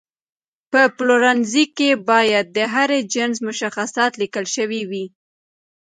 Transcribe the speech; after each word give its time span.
په 0.71 0.81
پلورنځي 0.97 1.65
کې 1.77 1.89
باید 2.09 2.45
د 2.57 2.59
هر 2.73 2.89
جنس 3.13 3.37
مشخصات 3.47 4.11
لیکل 4.21 4.45
شوي 4.55 4.81
وي. 4.89 5.05